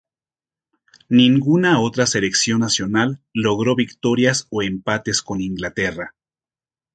Ninguna 1.09 1.79
otra 1.79 2.07
selección 2.07 2.61
nacional 2.61 3.21
logró 3.35 3.75
victorias 3.75 4.47
o 4.49 4.63
empates 4.63 5.21
con 5.21 5.41
Inglaterra. 5.41 6.15